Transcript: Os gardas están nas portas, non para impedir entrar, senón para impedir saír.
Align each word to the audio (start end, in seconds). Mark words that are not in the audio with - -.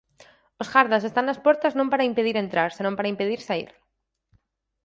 Os 0.61 0.67
gardas 0.75 1.07
están 1.09 1.25
nas 1.27 1.41
portas, 1.45 1.73
non 1.79 1.87
para 1.91 2.07
impedir 2.11 2.35
entrar, 2.37 2.69
senón 2.77 2.93
para 2.97 3.11
impedir 3.13 3.39
saír. 3.47 3.71